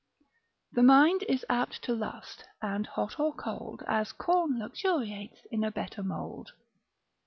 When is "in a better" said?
5.51-6.01